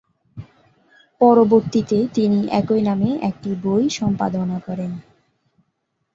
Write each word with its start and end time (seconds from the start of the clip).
পরবর্তীতে 1.21 1.97
তিনি 2.13 2.39
একই 2.51 2.81
নামে 2.81 3.09
একটি 3.29 3.49
বই 3.63 3.85
সম্পাদনা 3.99 4.57
করেন। 4.59 4.91